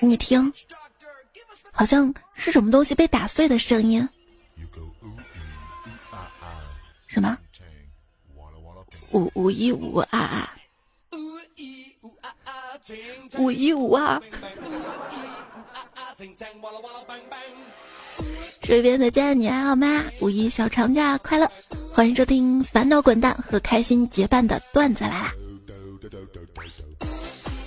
[0.00, 0.52] 你听，
[1.72, 4.06] 好像是什么东西被打碎的声音。
[7.06, 7.38] 什么？
[9.12, 10.54] 五五一五啊啊！
[13.38, 14.20] 五一五啊！
[18.60, 20.04] 这边再见你还好吗？
[20.20, 21.50] 五一小长假快乐！
[21.92, 25.32] 欢迎收听《烦恼滚蛋》和开心结伴的段子来啦！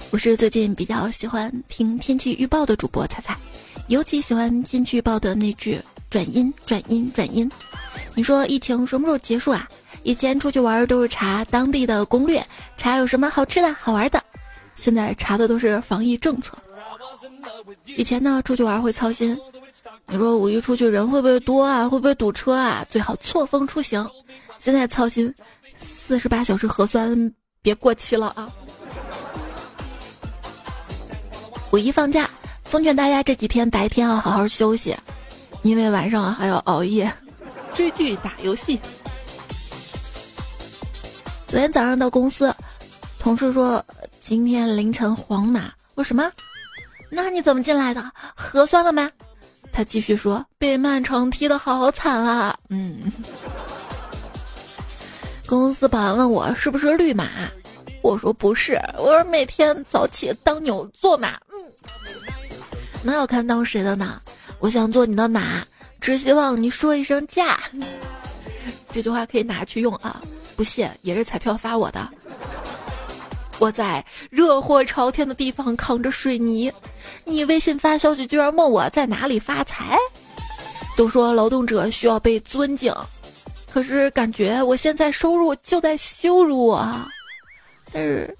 [0.09, 3.37] 我是最近比较喜欢听天气预报的主播彩彩，
[3.87, 7.49] 尤其喜欢天气预报的那句“转阴转阴转阴”。
[8.15, 9.67] 你说疫情什么时候结束啊？
[10.03, 12.43] 以前出去玩都是查当地的攻略，
[12.77, 14.23] 查有什么好吃的好玩的，
[14.75, 16.57] 现在查的都是防疫政策。
[17.85, 19.37] 以前呢，出去玩会操心，
[20.07, 21.87] 你说五一出去人会不会多啊？
[21.87, 22.85] 会不会堵车啊？
[22.89, 24.09] 最好错峰出行。
[24.57, 25.31] 现在操心，
[25.75, 28.49] 四十八小时核酸别过期了啊！
[31.71, 32.29] 五一放假，
[32.63, 34.95] 奉劝大家这几天白天要好好休息，
[35.63, 37.11] 因为晚上还要熬夜。
[37.75, 38.79] 追剧打游戏。
[41.45, 42.55] 昨天早上到公司，
[43.19, 43.83] 同事说
[44.21, 45.71] 今天凌晨黄马。
[45.95, 46.31] 我什么？
[47.09, 48.11] 那你怎么进来的？
[48.35, 49.09] 核酸了没？
[49.71, 52.57] 他继续说被曼城踢的好惨啊。
[52.69, 53.11] 嗯。
[55.45, 57.29] 公司保安问我是不是绿码，
[58.07, 61.37] 我说不是，我说每天早起当牛做马。
[61.51, 61.61] 嗯。
[63.03, 64.21] 那要看当谁的呢？
[64.59, 65.65] 我想做你的马。
[65.99, 67.59] 只希望你说一声驾，
[68.91, 70.21] 这句话可以拿去用啊！
[70.55, 72.07] 不谢也是彩票发我的。
[73.59, 76.71] 我在热火朝天的地方扛着水泥，
[77.25, 79.97] 你微信发消息居然问我在哪里发财。
[80.95, 82.93] 都说劳动者需要被尊敬，
[83.69, 86.87] 可是感觉我现在收入就在羞辱我。
[87.91, 88.37] 但是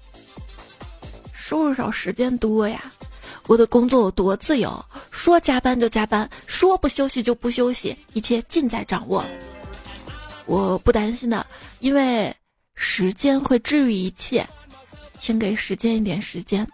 [1.32, 2.92] 收入少，时间多呀。
[3.46, 9.24] 我的工作有多自由，说加班就加班，说不休息就不休息，一切尽在掌握。
[10.44, 11.46] 我不担心的，
[11.80, 12.34] 因为
[12.74, 14.46] 时间会治愈一切，
[15.18, 16.66] 请给时间一点时间。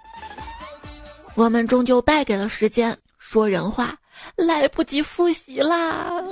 [1.34, 2.96] 我们终究败给了时间。
[3.18, 3.96] 说人话，
[4.36, 6.22] 来不及复习啦。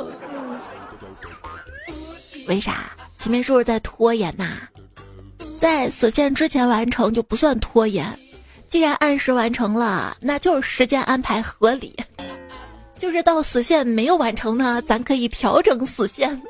[2.46, 2.90] 为啥？
[3.18, 4.68] 前面是不是在拖延呐？
[5.62, 8.04] 在死线之前完成就不算拖延。
[8.68, 11.94] 既然按时完成了，那就是时间安排合理。
[12.98, 16.42] 就是到死线没有完成呢，咱可以调整死线，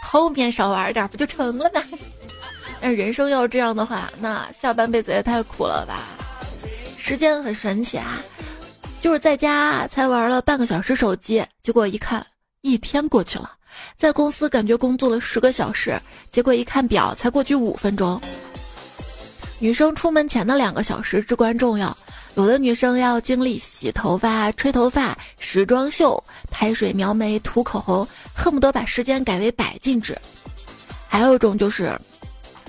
[0.00, 1.82] 后面少玩点不就成了吗？
[2.80, 6.04] 那人生要这样的话，那下半辈子也太苦了吧？
[6.96, 8.22] 时间很神奇啊，
[9.02, 12.24] 就是在家才玩了半个小时手机，结果一看
[12.60, 13.50] 一天过去了；
[13.96, 16.00] 在公司感觉工作了十个小时，
[16.30, 18.20] 结果一看表才过去五分钟。
[19.62, 21.94] 女生出门前的两个小时至关重要，
[22.34, 30.14] 有的女生要经历洗头发、吹头发、时装秀、拍水、描眉、涂口红，恨不得把时间改为百进制；
[31.06, 31.94] 还有一种就是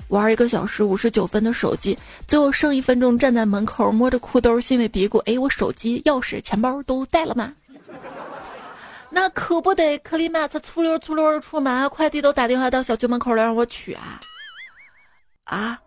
[0.08, 1.98] 玩一个小时五十九分的手机，
[2.28, 7.50] 最后剩一分钟站在门口摸着裤兜，心里嘀咕：“哎，我手机、钥匙、钱包都带了吗？”
[9.08, 14.20] 那可不得，克里马他粗溜粗溜的出门，快递都打电话到小区门口来让我取啊
[15.44, 15.80] 啊！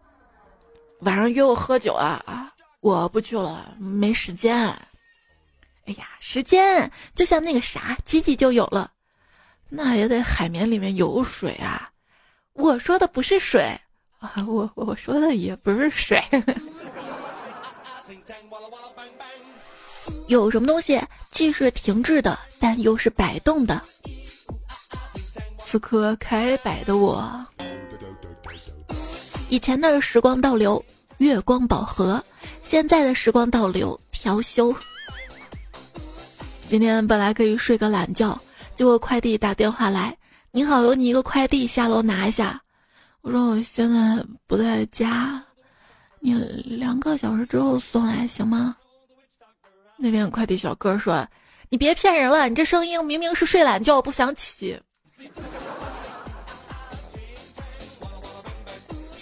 [1.01, 2.51] 晚上约我喝酒啊啊！
[2.79, 4.55] 我不去了，没时间。
[5.85, 8.91] 哎呀，时间就像那个啥，挤挤就有了，
[9.69, 11.91] 那也得海绵里面有水啊。
[12.53, 13.79] 我说的不是水
[14.19, 16.23] 啊，我我说的也不是水。
[20.27, 21.01] 有什么东西
[21.31, 23.81] 既是停滞的，但又是摆动的？
[25.59, 27.45] 此刻开摆的我，
[29.49, 30.83] 以前的时光倒流。
[31.19, 32.21] 月光宝盒，
[32.67, 34.75] 现在的时光倒流调休。
[36.67, 38.37] 今天本来可以睡个懒觉，
[38.75, 40.13] 结果快递打电话来
[40.51, 42.61] ：“你好，有你一个快递，下楼拿一下。”
[43.23, 45.41] 我说：“我现在不在家，
[46.19, 48.75] 你两个小时之后送来行吗？”
[49.95, 51.25] 那边快递小哥说
[51.71, 54.77] ：“你别骗人了，你这声音明明是睡懒觉不想起。”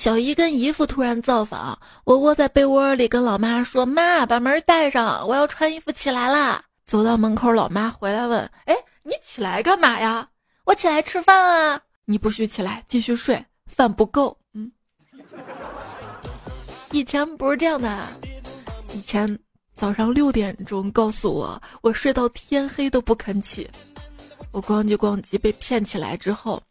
[0.03, 10.27] 小姨跟姨父突然造访，我窝在被窝里跟老妈说：“妈，把门带上，我要穿衣服起来啦。”走到门口，老妈回来问：“哎，你起来干嘛呀
[10.67, 11.81] ？”“我起来吃饭啊。
[12.03, 14.37] ”“你不许起来，继续睡，饭不够。
[14.51, 14.69] ”“嗯。”
[16.91, 18.05] 以前不是这样的，
[18.93, 19.39] 以前
[19.73, 23.69] 早上六点钟告诉我，我睡到天黑都不肯起。
[24.51, 26.61] 我咣叽咣叽被骗起来之后，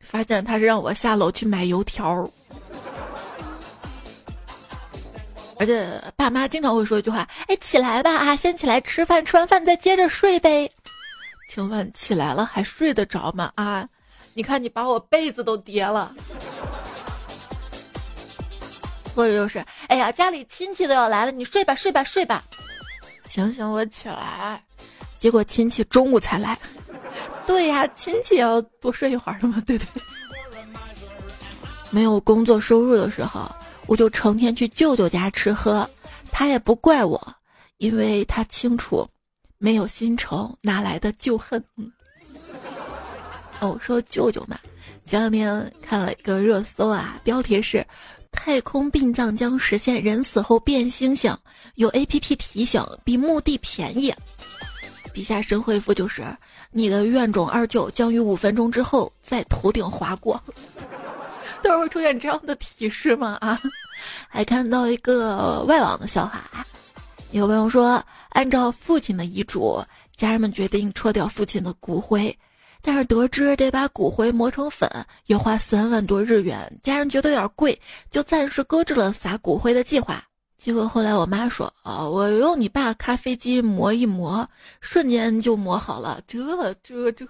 [0.00, 2.30] 发现他是让我下楼去买油条。
[5.58, 10.70] 而且爸妈经常会说一句话：“哎，起来吧啊，先起来吃饭，吃完饭再接着睡呗。”
[11.48, 13.52] 请问起来了还睡得着吗？
[13.54, 13.88] 啊，
[14.32, 16.14] 你看你把我被子都叠了。
[19.14, 22.42] 或者就是，哎呀，家里亲戚都要来了，你睡吧，睡吧，睡吧。
[23.28, 24.60] 行行，我起来。
[25.20, 26.58] 结果亲戚中午才来。
[27.46, 29.86] 对呀，亲戚要多睡一会儿的嘛，对对？
[31.90, 33.48] 没有工作收入的时候，
[33.86, 35.88] 我就成天去舅舅家吃喝，
[36.30, 37.34] 他也不怪我，
[37.78, 39.08] 因为他清楚，
[39.58, 41.62] 没有薪酬哪来的旧恨。
[41.76, 41.90] 嗯
[43.60, 44.58] 哦，说舅舅嘛，
[45.06, 47.86] 前两天看了一个热搜啊，标题是。
[48.36, 51.32] 太空殡葬将实现人死后变星星，
[51.76, 54.12] 有 A P P 提醒，比墓地便宜。
[55.12, 56.24] 底下神回复就是：
[56.72, 60.42] 你的怨种二舅将于五分钟之后在头顶划过。
[61.64, 63.38] 都是会出现这样的提示吗？
[63.40, 63.58] 啊！
[64.28, 66.44] 还看到一个外网的笑话，
[67.30, 69.82] 有朋友说，按照父亲的遗嘱，
[70.14, 72.36] 家人们决定撤掉父亲的骨灰。
[72.86, 74.86] 但是得知得把骨灰磨成粉
[75.28, 77.80] 要花三万多日元，家人觉得有点贵，
[78.10, 80.22] 就暂时搁置了撒骨灰的计划。
[80.58, 84.46] 结果后来我妈说：“啊，我用你爸咖啡机磨一磨，
[84.82, 87.26] 瞬间就磨好了。”这这这，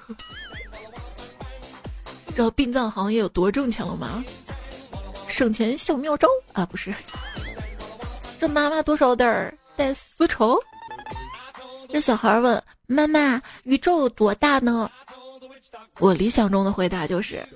[2.35, 4.25] 知道殡葬行业有多挣钱了吗？
[5.29, 6.93] 省钱小妙招啊，不是？
[8.41, 10.61] 这妈妈多少点带丝绸？
[11.89, 14.91] 这小孩问妈妈：“宇宙有多大呢？”
[16.01, 17.47] 我理想中的回答就是：“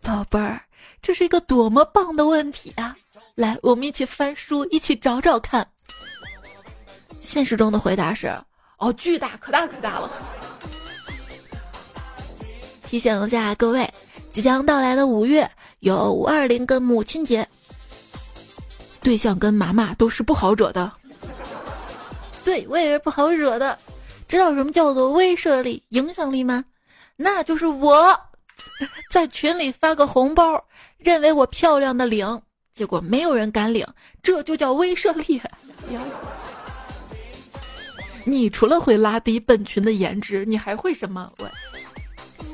[0.00, 0.62] 宝贝儿，
[1.02, 2.96] 这是一个多么棒的问题啊！
[3.34, 5.66] 来，我们一起翻书，一起找找看。”
[7.20, 8.32] 现实中的回答是
[8.78, 10.08] ：“哦，巨大，可大可大了。”
[12.86, 13.92] 提醒一下各位，
[14.32, 15.48] 即将到来的五月
[15.80, 17.46] 有五二零跟母亲节，
[19.02, 20.90] 对象跟妈妈都是不好惹的。
[22.42, 23.78] 对我也是不好惹的。
[24.26, 26.64] 知道什么叫做威慑力、影响力吗？
[27.16, 28.18] 那就是我，
[29.10, 30.64] 在群里发个红包，
[30.96, 32.40] 认为我漂亮的领，
[32.74, 33.86] 结果没有人敢领，
[34.22, 35.42] 这就叫威慑力。
[38.24, 41.30] 你除了会拉低本群的颜值，你还会什么？
[41.38, 41.50] 我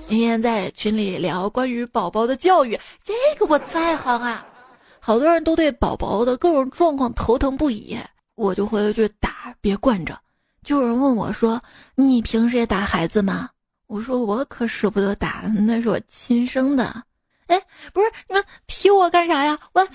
[0.09, 4.47] 今天在群里聊关于宝宝的教育，这个我在行啊，
[4.99, 7.95] 好多人都对宝宝的各种状况头疼不已，
[8.35, 10.19] 我就回了句打，别惯着。
[10.65, 11.63] 就有人问我说
[11.95, 13.51] ：“你平时也打孩子吗？”
[13.87, 17.03] 我说我可舍不得打，那是我亲生的。
[17.49, 17.61] 哎，
[17.93, 19.59] 不是你们踢我干啥呀？
[19.75, 19.87] 我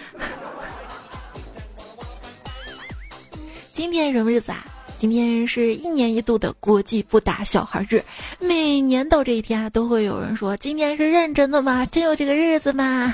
[3.74, 4.64] 今天什么日子啊？
[5.04, 8.02] 今天是一年一度的国际不打小孩日。
[8.40, 11.86] 每年到这一天啊，都会有人说今天是认真的吗？
[11.88, 13.14] 真有这个日子吗？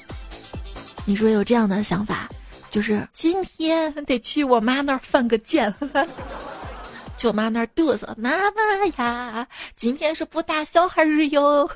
[1.06, 2.28] 你说有这样的想法，
[2.70, 5.74] 就是今天得去我妈那儿犯个贱。
[7.16, 11.66] 去我妈那儿嘚瑟，妈妈呀，今天是不打小孩日哟。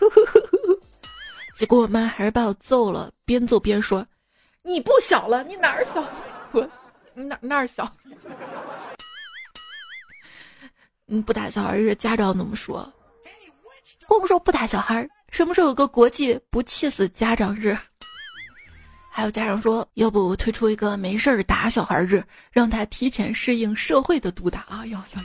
[1.57, 4.07] 结果我妈还是把我揍了，边揍边说
[4.61, 6.05] ：“你不小了，你哪儿小？
[6.53, 6.69] 我，
[7.15, 7.91] 你哪哪儿小？
[11.11, 12.91] 嗯，不打小孩日，家长怎么说？
[14.07, 17.77] 光说不打小孩，什么时候有个国际不气死家长日？”
[19.13, 22.23] 还有家长说，要不推出一个没事儿打小孩日，
[22.53, 24.87] 让他提前适应社会的毒打啊！
[24.87, 25.21] 要要。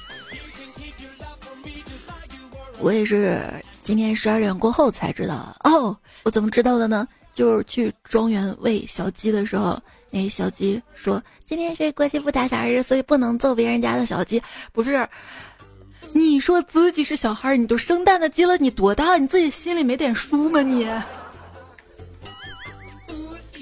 [2.80, 5.96] 我也是今天十二点过后才知道哦。
[6.24, 7.08] 我怎么知道的呢？
[7.36, 14.42] 就是去庄园喂小鸡的时候，那小鸡说今天是国际不打小孩日，所以不能揍别人家的小鸡。
[14.74, 15.08] 不是，
[16.18, 19.20] 你说自己是小孩，你都生蛋的鸡了，你多大了？
[19.20, 20.62] 你自己心里没点数吗？
[20.62, 20.88] 你？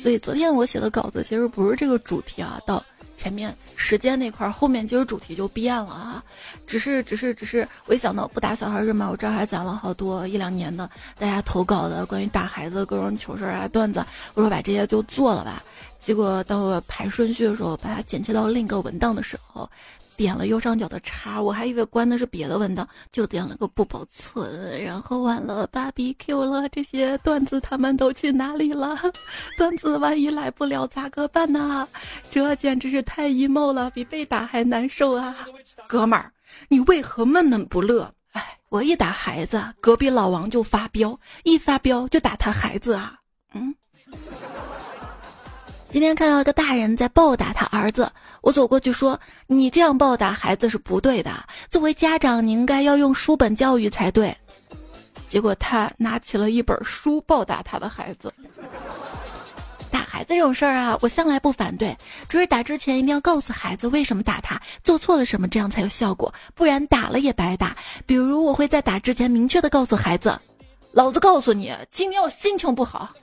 [0.04, 2.86] 所以昨天我写的稿子其实不是这个主题啊，到
[3.18, 6.24] 前面时间那块儿，后面其实主题就变了啊。
[6.68, 14.06] 只是，只是，只是，我一想到不打小孩日嘛，我这儿还攒了好多一两年的大家投稿的关于打孩子各种糗事儿啊段子，
[14.36, 15.64] 我说把这些就做了吧。
[16.00, 19.68] 结果当我排顺序的时候，把它剪切到另一个文档的时候。
[20.24, 28.98] 点了右上角的叉，我还以为关的是别的文档，就点了个不保存，然后完了芭比 Q 了，这些段子他们都去哪里了？
[29.60, 31.86] 段子万一来不了咋个办呢？
[32.32, 35.36] 这简直是太 emo 了，比被打还难受啊！
[35.90, 36.32] 哥们儿，
[36.70, 38.10] 你为何闷闷不乐？
[38.32, 43.20] 哎，我一打孩子，隔壁老王就发飙，一发飙就打他孩子啊！
[43.54, 43.76] 嗯。
[45.94, 51.32] 今天看到一个大人在暴打他儿子，我走过去说：“你这样暴打孩子是不对的，
[51.70, 54.36] 作为家长，你应该要用书本教育才对。”
[55.30, 58.34] 结果他拿起了一本书暴打他的孩子。
[59.92, 61.96] 打孩子这种事儿啊，我向来不反对，
[62.28, 67.78] 只是打之前一定要告诉孩子为什么打他，做错了什么，这样才有效果，不然打了也白打。
[68.08, 70.36] 比如我会在打之前明确的告诉孩子，
[70.92, 73.14] 老子告诉你，今天我心情不好。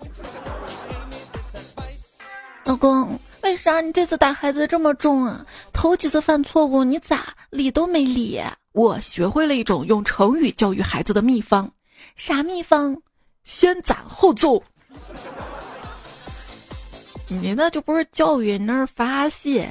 [2.71, 5.45] 老公，为啥你这次打孩子这么重啊？
[5.73, 8.41] 头几次犯错误，你咋理都没理？
[8.71, 11.73] 我学会了一种用成语教育孩子的秘方，
[12.15, 13.03] 啥秘方？
[13.43, 14.63] 先斩后奏。
[17.27, 19.69] 你那就不是教育，你那是发泄。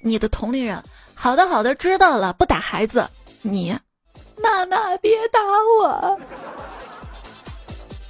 [0.00, 0.80] 你的同龄人，
[1.14, 3.10] 好的好的，知道了，不打孩子。
[3.42, 3.76] 你，
[4.40, 5.40] 妈妈别打
[5.80, 6.20] 我。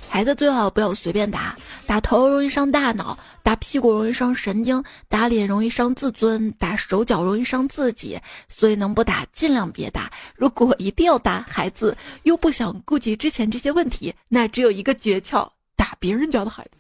[0.09, 8.19] 孩子最好不要随便打，打头容易伤大脑，打屁股容易伤神经，打脸容易伤自尊，打手脚容易伤自己。
[8.49, 10.11] 所以能不打尽量别打。
[10.35, 16.79] 如果一定要打孩子，又不想顾及之前这些问题，那只有一个诀窍：打别人家的孩子。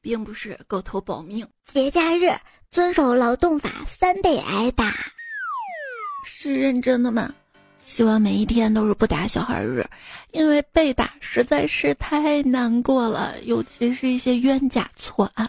[0.00, 1.44] 并不是狗头保命。
[1.66, 2.30] 节假日
[2.70, 4.94] 遵守劳动法，三倍挨打。
[6.24, 7.34] 是认真的吗？
[7.86, 9.86] 希望每一天都是不打小孩日，
[10.32, 15.48] 因为被打实在是太难过了，尤其是一些冤假错案。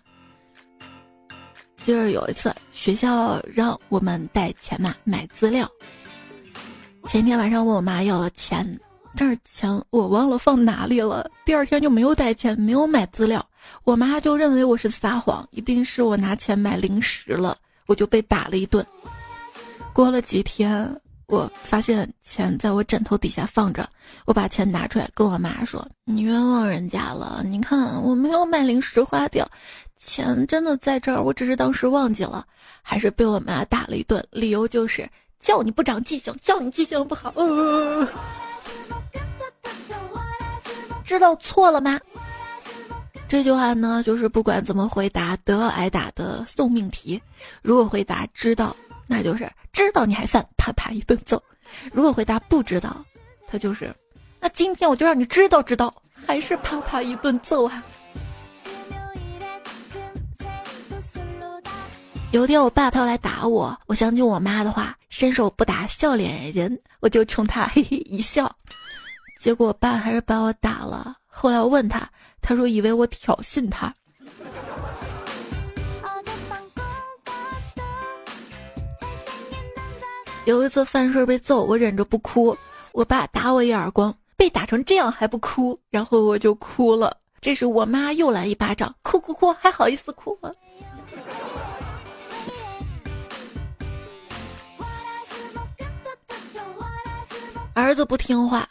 [1.84, 5.70] 就是有一次学校让我们带钱嘛买资料，
[7.08, 8.80] 前天晚上问我妈要了钱。
[9.20, 13.44] 但是钱我忘了放哪里了，第二天就没有带钱，没有买资料，
[13.84, 18.86] 我妈就认为我是撒谎，一定是我拿钱买零食了，我就被打了一顿。
[19.92, 20.88] 过了几天，
[21.28, 23.88] 我发现钱在我枕头底下放着，
[24.26, 29.46] 我把钱拿出来跟我妈说：“你冤枉人家了，你看我没有买零食花掉，
[30.00, 32.46] 钱真的在这儿，我只是当时忘记了。”
[32.82, 35.10] 还是被我妈打了一顿，理由就是
[35.42, 37.34] 叫你不长记性，叫你记性不好。
[37.36, 38.08] 呃
[41.04, 42.00] 知道错了吗？
[43.28, 47.22] 这句话呢，就是不管怎么回答都要挨打的送命题。
[47.62, 48.74] 如果回答知道，
[49.08, 51.38] 那就是知道你还犯，啪啪一顿揍；
[51.92, 53.04] 如果回答不知道，
[53.48, 53.96] 他就是
[54.40, 55.94] 那今天我就让你知道知道，
[56.26, 57.84] 还是啪啪一顿揍啊！
[62.32, 68.54] 有天我爸他要来打我，我想起我妈的话：“伸手不打笑脸人。”我就冲他嘿嘿一笑。
[69.40, 71.16] 结果我爸还是把我打了。
[71.26, 72.08] 后来我问他，
[72.42, 73.94] 他说以为我挑衅他。
[80.48, 82.58] 有一次犯事被揍，我忍着不哭，
[82.94, 87.18] 我爸打我一耳光，被打成这样还不哭，然后我就哭了。
[87.42, 90.50] 这时我妈又来一巴掌，哭哭哭，还好意思哭吗？
[97.76, 98.70] 儿子不听话。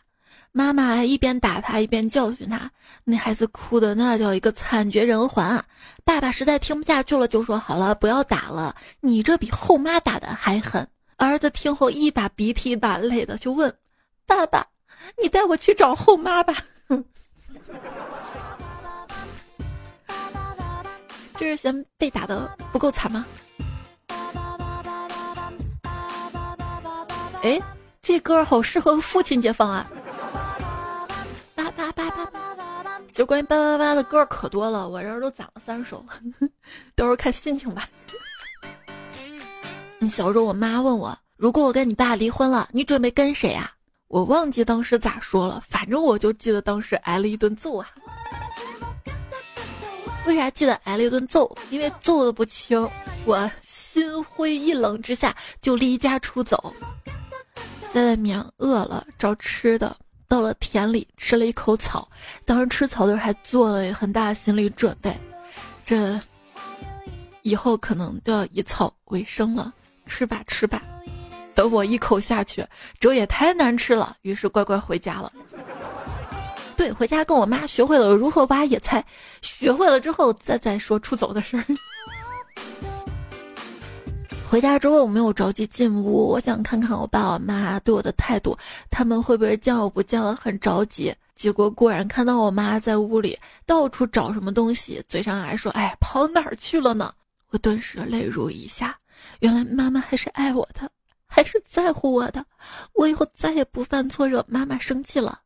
[0.52, 2.70] 妈妈一边打他一边教训他，
[3.04, 5.62] 那孩子哭的那叫一个惨绝人寰啊！
[6.06, 13.74] 爸爸实在听不下去了，就说：“好了，不要打了，你这比后妈打的还狠。”儿子听后一把鼻涕一把泪的就问
[14.26, 14.66] ：“爸爸，
[15.20, 16.54] 你带我去找后妈吧。
[21.38, 23.24] ”这是嫌被打的不够惨吗？
[27.42, 27.60] 哎，
[28.02, 29.86] 这歌好适合父亲节放啊！
[31.54, 32.30] 叭叭叭叭，
[33.12, 36.04] 就关于叭叭叭的歌可多了，我这儿都攒了三首，
[36.94, 37.88] 到时候看心情吧。
[39.98, 43.72] 你小时候，我妈问我，如果我跟你爸离婚了，你准备跟谁啊？
[44.08, 47.88] 我忘记当时咋说了，反正我就记得当时挨了一顿揍啊。
[50.26, 51.56] 为啥记得挨了一顿揍？
[51.70, 52.88] 因为揍的不轻，
[53.24, 56.72] 我心灰意冷之下就离家出走，
[57.90, 59.96] 在外面饿了找吃的。
[60.28, 62.08] 到了田里吃了一口草，
[62.44, 65.16] 当时吃草的时候还做了很大的心理准备，
[65.86, 66.20] 这
[67.42, 69.72] 以后可能都要以草为生了。
[70.06, 70.82] 吃吧吃吧，
[71.54, 72.64] 等我一口下去，
[72.98, 74.16] 这也太难吃了。
[74.22, 75.32] 于是乖乖回家了。
[76.76, 79.04] 对，回家跟我妈学会了如何挖野菜，
[79.40, 81.64] 学会了之后再再说出走的事儿。
[84.48, 88.56] 回家之后我没有着急进屋，我想看看我爸我妈对我的态度，
[88.90, 91.12] 他们会不会见我不见了很着急？
[91.34, 97.12] 结果果然看到我妈在屋里到处找什么东西，嘴上还说：“哎，跑哪儿去了呢？”
[97.50, 98.96] 我顿时泪如雨下，
[99.40, 100.90] 原来妈妈还是爱我的，
[101.26, 102.44] 还是在乎我的。
[102.92, 105.40] 我以后再也不犯错惹妈妈生气了。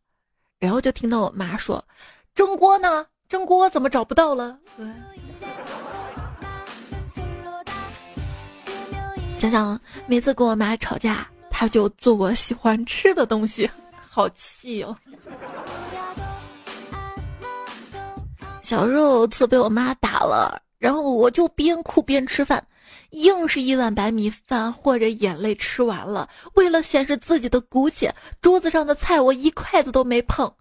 [0.59, 1.83] 然后就听到我妈说
[2.35, 3.07] ：“蒸锅呢？
[3.29, 4.87] 蒸锅怎么找不到了？”对
[9.39, 13.71] 想想每次跟我妈吵架，她就做我喜欢吃的东西，
[14.11, 14.97] 好气哦。
[18.61, 22.63] 小时候有次被我妈打了，然后我就边哭边吃饭，
[23.11, 26.29] 硬是一碗白米饭或者眼泪吃完了。
[26.55, 30.53] 为了显示自己的骨气，桌子上的菜我一筷子都没碰。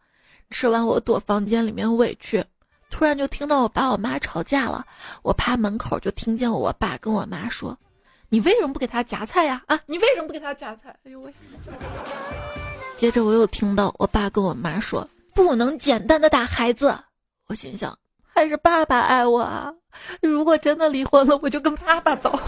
[0.49, 2.43] 吃完我躲房间里面委屈，
[2.89, 4.85] 突然就听到我爸我妈吵架了。
[5.21, 7.77] 我趴门口就听见我爸跟我妈说
[8.29, 9.61] ：“你为什么不给他夹菜呀？
[9.67, 11.33] 啊，你为什么不给他夹菜？”哎呦喂！
[12.97, 16.97] 接着我又听到我爸跟我妈说：“不能简单的打孩子。”
[17.47, 17.97] 我心想，
[18.33, 19.71] 还是爸爸爱我啊！
[20.21, 22.39] 如果真的离婚了，我就跟爸爸走。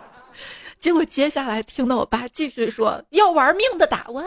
[0.80, 4.22] 结果接下来听到我爸继续说要玩命的打我，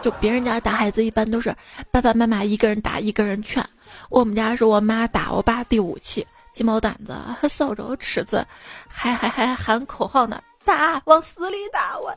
[0.00, 1.54] 就别人家打孩子一般都是
[1.90, 3.64] 爸爸妈妈一个人打一个人劝，
[4.08, 6.24] 我们家是我妈打我爸递武器，
[6.54, 8.46] 鸡毛掸子、扫帚、尺子，
[8.86, 12.16] 还还还喊口号呢，打往死里打我！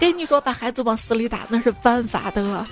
[0.00, 2.66] 跟你说把孩子往死里打那是犯法的。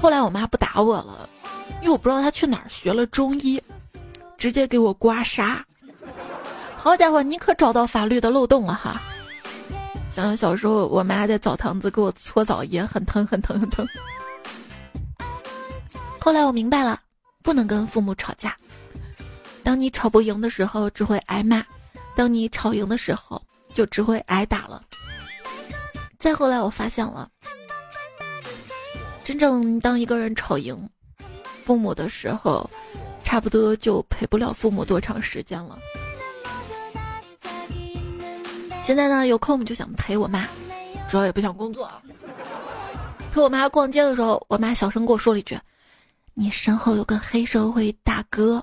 [0.00, 1.28] 后来我妈不打我了。
[1.80, 3.60] 因为我不知道她去哪儿学了中医，
[4.42, 5.56] 直接给我刮痧。
[6.74, 9.00] 好家伙，你可找到法律的漏洞了哈！
[10.10, 13.86] 想想小时候，我妈在澡堂子给我搓澡也很疼，很疼，很疼。
[16.18, 17.00] 后来我明白了，
[17.44, 18.56] 不能跟父母吵架。
[19.62, 21.62] 当你吵不赢的时候，只会挨骂；
[22.16, 23.40] 当你吵赢的时候，
[23.72, 24.82] 就只会挨打了。
[26.18, 27.30] 再后来，我发现了，
[29.22, 30.76] 真正当一个人吵赢。
[31.64, 32.68] 父母的时候，
[33.32, 35.78] 差不多就陪不了父母多长时间了。
[38.84, 40.46] 现在呢，有空就想陪我妈，
[41.08, 41.90] 主要也不想工作。
[43.32, 45.58] 陪我妈逛街的时候，我妈小声跟我说了一句
[46.34, 48.62] ：“你身后有个黑社会大哥。”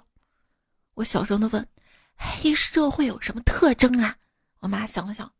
[0.93, 1.67] 我小声的问
[2.15, 4.15] ：“黑社会有什么特征啊？”
[4.61, 5.31] 我妈想了想：“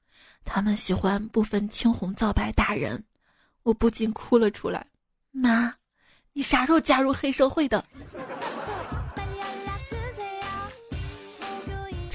[0.44, 3.04] 他们喜欢不分青红皂白打人。”
[3.62, 4.88] 我不禁哭了出来，
[5.30, 5.72] 妈。
[6.32, 7.84] 你啥时候加入黑社会的？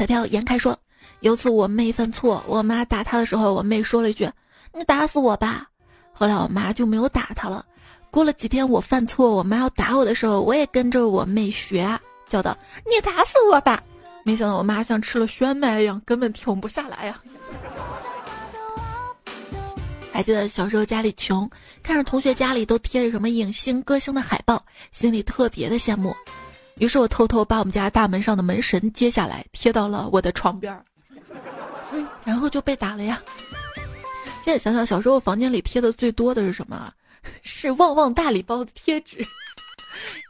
[0.05, 0.79] 彩票严开说，
[1.21, 4.31] 有次我妹犯错，我妈打她的时候，我妹说了一句
[4.75, 5.67] ：“你打死我吧。”
[6.13, 7.65] 后来我妈就没有打她了。
[8.11, 11.89] 过了几天我犯错，我妈要打我的时候，我也跟着我妹学，
[12.29, 13.83] 叫道：“你打死我吧。”
[14.25, 17.19] 没想到我妈像吃了宣麦一样，根本停不下来呀。
[20.13, 21.51] 还记得小时候家里穷，
[21.83, 24.63] 看着同学家里都贴着什么影星、歌星的海报，
[24.93, 26.15] 心里特别的羡慕。
[26.77, 30.85] 于是我偷偷把我们家大门上的门神揭下来，贴到了我的床边儿。
[31.93, 33.23] 嗯，然后就被打了呀。
[34.45, 36.93] 现在想想，小时候房间里贴的最多的是什么？
[37.43, 39.25] 是旺旺大礼包的贴纸。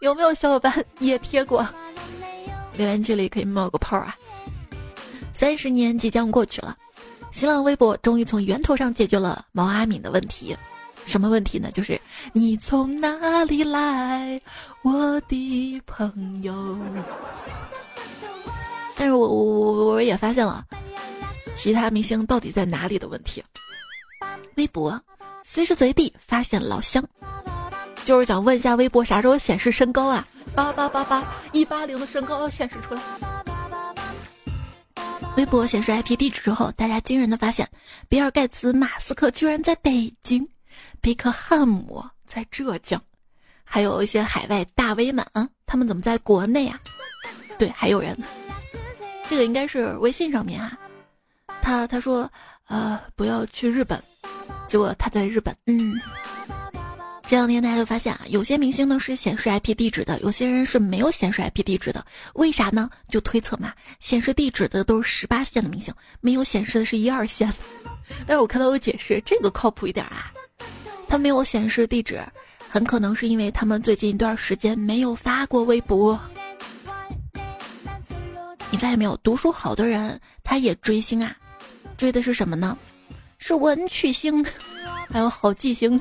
[0.00, 1.66] 有没有小伙伴也贴过？
[2.76, 4.14] 留言区里可以冒个泡啊。
[5.32, 6.76] 三十年即将过去了。
[7.32, 10.56] 新浪微博终于从源头上解决了毛阿敏的问题，
[11.06, 11.70] 什么问题呢？
[11.72, 12.00] 就是
[12.32, 14.40] 你从哪里来，
[14.82, 16.76] 我的朋友。
[18.96, 20.64] 但是我我我我也发现了，
[21.56, 23.42] 其他明星到底在哪里的问题。
[24.56, 25.00] 微博
[25.42, 27.04] 随时随地发现老乡，
[28.04, 30.26] 就是想问一下微博啥时候显示身高啊？
[30.54, 33.02] 八八八八一八零的身高要显示出来。
[35.36, 37.68] 微博显示 IP 地址之后，大家惊人的发现，
[38.08, 40.48] 比尔盖茨、马斯克居然在北京，
[41.04, 42.98] 贝克汉姆在浙江，
[43.62, 46.80] 还有一些海外大 V 们啊，他们怎么在国内啊？
[47.58, 48.16] 对，还有人，
[49.28, 50.78] 这个应该是微信上面啊，
[51.60, 52.26] 他他说，
[52.68, 54.02] 呃，不要去日本，
[54.66, 55.92] 结果他在日本，嗯。
[57.26, 62.02] 这两天大家就发现啊，有些明星呢是显示 IP 地址的，有些人是没有显示 IP 地址的。
[62.34, 62.88] 为啥呢？
[63.10, 67.52] 就推测嘛，显示地址的都是十八线的明星，没有显示的是一二线。
[68.26, 70.32] 但是我看到有解释，这个靠谱一点啊。
[71.08, 72.20] 他没有显示地址，
[72.68, 76.18] 很可能是因为他们最近一段时间没有发过微博。
[78.70, 79.16] 你发现没有？
[79.18, 81.36] 读书好的人他也追星啊，
[81.96, 82.76] 追的是什么呢？
[83.38, 84.44] 是文曲星，
[85.08, 86.00] 还有好记星。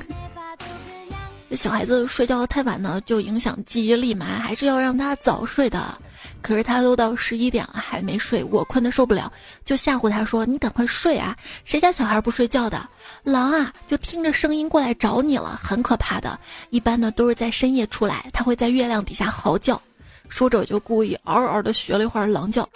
[1.48, 5.96] 这小孩子睡觉太晚呢，就影响记忆力嘛，还是要让他早睡的。
[6.44, 9.32] 可是他都到十一点了还没睡，我困得受不了，
[9.64, 12.86] 就吓唬他说：“你赶快睡啊，谁家小孩不睡觉的？
[13.22, 16.38] 狼啊，就听着声音过来找你了，很可怕的。
[16.68, 19.80] 一般呢都是在深夜出来，他会在月亮底下嚎叫。”
[20.28, 22.68] 说着我就故意嗷嗷的学了一会儿狼叫，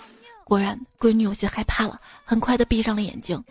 [0.44, 3.42] 果然闺女有些害怕了，很快的闭上了眼睛。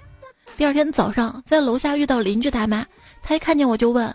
[0.57, 2.83] 第二天早上在楼下遇到邻居大妈，
[3.21, 4.11] 她一看见我就问。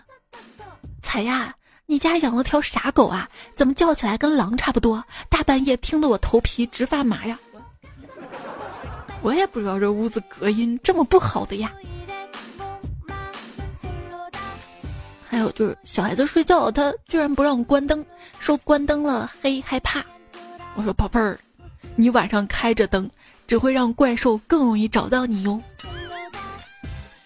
[1.01, 3.29] 彩呀，你家养了条啥狗啊？
[3.55, 5.03] 怎么叫起来跟狼差不多？
[5.29, 7.37] 大半夜听得我头皮直发麻呀！
[9.21, 11.71] 我也不知道这屋子隔音这么不好的呀。
[15.27, 18.05] 还有就是小孩子睡觉，他居然不让关灯，
[18.39, 20.03] 说关灯了黑害怕。
[20.75, 21.39] 我说宝贝儿，
[21.95, 23.09] 你晚上开着灯，
[23.47, 25.61] 只会让怪兽更容易找到你哟。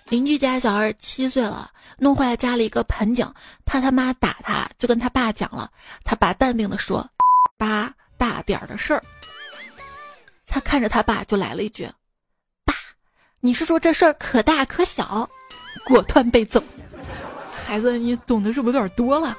[0.09, 3.29] 邻居家小孩七岁了，弄坏了家里一个盆景，
[3.65, 5.69] 怕他妈打他，就跟他爸讲了。
[6.03, 7.07] 他爸淡定的说
[7.57, 9.03] ：“爸，大点儿的事儿。”
[10.47, 11.89] 他看着他爸就来了一句
[12.63, 12.73] ：“爸，
[13.41, 15.29] 你是说这事儿可大可小？”
[15.85, 16.63] 果断被揍。
[17.51, 19.37] 孩子，你懂得是不是有点多了？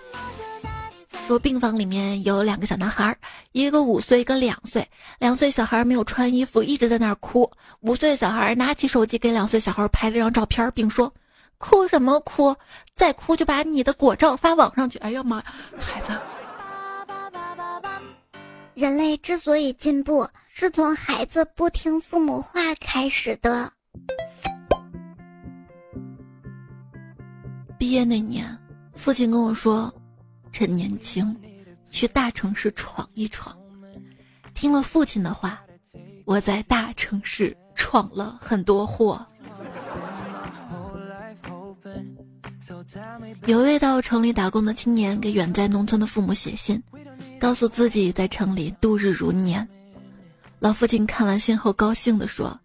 [1.26, 3.14] 说病房里面有两个小男孩，
[3.52, 4.88] 一个五岁，一个两岁。
[5.18, 7.50] 两岁小孩没有穿衣服，一直在那儿哭。
[7.80, 11.12] 五岁小孩拿起手机给两岁小孩拍了张照片，并说
[11.58, 12.56] ：“哭什么哭？
[12.94, 15.42] 再哭就把你的果照发网上去。”哎呀妈，
[15.78, 16.12] 孩子。
[18.72, 23.70] 人类之所以进步，是从孩子不听父母话开始的。
[27.76, 28.58] 毕业那年，
[28.94, 29.92] 父亲跟我说。
[30.52, 31.34] 趁年轻，
[31.90, 33.56] 去大城市闯一闯。
[34.54, 35.60] 听了父亲的话，
[36.24, 39.24] 我在大城市闯了很多祸。
[43.46, 46.82] 有位到城里打工的青年给远在农村的父母写信，
[47.38, 49.66] 告诉自己在城里度日如年。
[50.58, 52.58] 老父亲看完信后高兴地说：“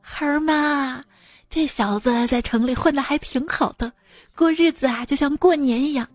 [0.00, 1.02] 孩儿妈，
[1.48, 3.90] 这小子在城里混得还挺好的，
[4.36, 6.06] 过日子啊就像过年一样。”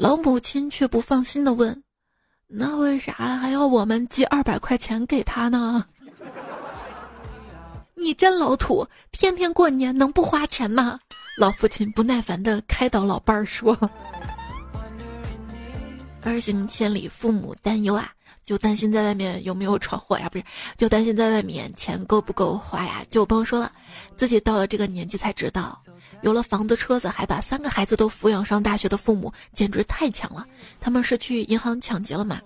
[0.00, 1.82] 老母亲却不放心地问
[2.46, 5.84] ：“那为啥还要我们寄二百块钱给他呢？”
[7.96, 11.00] 你真老土，天天过年能不花钱吗？
[11.36, 13.76] 老父亲不耐烦地开导老伴儿说
[16.22, 18.12] ：“儿行千里，父母担忧啊。”
[18.48, 20.26] 就担心在外面有没有闯祸呀？
[20.30, 20.44] 不是，
[20.78, 23.04] 就担心在外面钱够不够花呀？
[23.10, 23.70] 就不用说了，
[24.16, 25.78] 自己到了这个年纪才知道，
[26.22, 30.46] 有了房子、车子，还把三个孩子都抚养上大学的父母，简直太强了。
[30.80, 32.40] 他们是去银行抢劫了吗？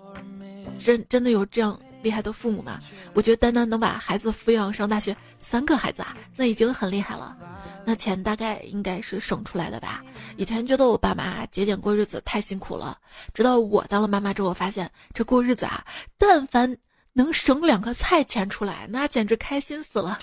[0.85, 2.79] 真真的有这样厉害的父母吗？
[3.15, 7.37] 我觉得单单能把孩子抚养上大学，三个孩子啊，那已经很厉害了。
[7.85, 10.03] 那钱大概应该是省出来的吧？
[10.37, 12.99] 以前觉得我爸妈节俭过日子太辛苦了，
[13.35, 15.85] 直到我当了妈妈之后，发现这过日子啊，
[16.19, 16.77] 但凡
[17.13, 20.19] 能省两个菜钱出来，那简直开心死了。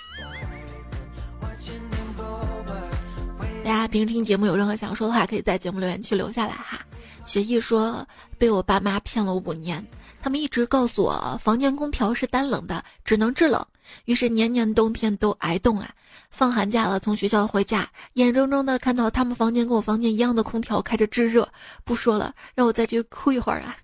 [3.64, 6.80] 大家平时听节目有任何想说的话，可以在节目留言区留下来哈。
[7.26, 8.08] 学艺说
[8.40, 9.86] 被我爸妈骗了五年。
[10.22, 13.66] 他们一直告诉我，房间空调是单冷的，只能制冷。
[14.06, 15.90] 于是年年冬天都挨冻啊！
[16.30, 21.48] 放寒假了，从学校回家，眼睁睁的看到他们房间跟我房间一样的空调开着制热。
[21.84, 23.76] 不说了，让我再去哭一会儿啊！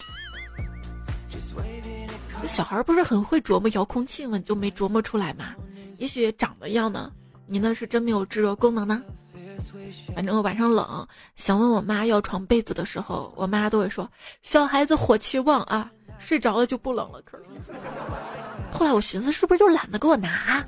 [2.46, 4.38] 小孩不是很会琢磨遥控器吗？
[4.38, 5.56] 你就没琢磨出来吗？
[5.98, 7.12] 也许长得一样呢，
[7.48, 9.02] 你那是真没有制热功能呢。
[10.14, 14.08] 反正我晚上冷，想问我妈要床被子的时候，我妈都会说
[14.44, 15.90] ：“小孩子火气旺啊。”
[16.20, 17.44] 睡着了就不冷了，可是
[18.72, 20.64] 后来我寻思，是不是就懒得给我拿？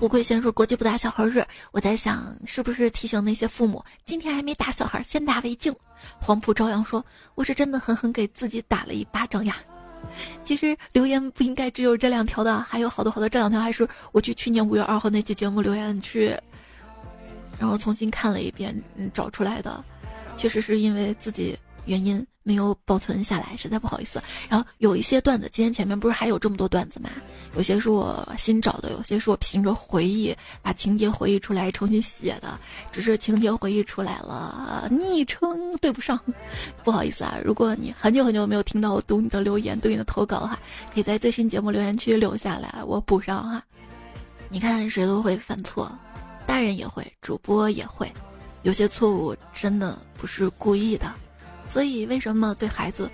[0.00, 5.72] 乌龟先说国际不打小孩日，我在想是不是提醒那些父母，今天还没打小孩，先打为敬。
[6.20, 7.04] 黄埔朝阳说，
[7.36, 9.56] 我是真的狠狠给自己打了一巴掌呀。
[10.44, 13.28] 其实留言不应该只有这两条的，还有好多好多。
[13.28, 16.36] 这两条还是我去去年五月二号那期节目留言去，
[17.56, 19.84] 然后重新看了一遍，嗯，找出来的，
[20.36, 22.26] 确实是因为自己原因。
[22.44, 24.20] 没有保存下来，实在不好意思。
[24.48, 27.08] 然后有一些段子，今天前面不是还有这么多段子吗？
[27.54, 32.58] 有些是我新找的，有些是我凭着回忆把情节回忆出来重新写的。
[32.90, 36.18] 只是情节回忆出来了，昵称对不上，
[36.82, 37.38] 不好意思啊。
[37.44, 40.58] 如果你很久很久没有听到我读你的留言、读你的投稿的话，
[40.92, 43.62] 可以在最新节目留言区留下来，我补上哈。
[44.48, 45.96] 你看谁都会犯错，
[46.44, 48.12] 大人也会，主播也会，
[48.64, 51.08] 有些错误真的不是故意的。
[51.72, 53.10] 所以，为什么对孩子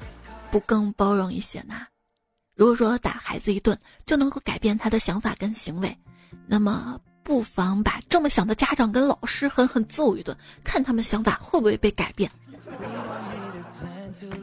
[0.50, 1.86] 不更包容一些呢？
[2.56, 5.96] 如果说打孩子一顿就能够改变他的想法跟行为，
[6.44, 12.28] 那么不妨把这么想的家长跟老师狠狠揍一顿，看他们想法会不会被改变。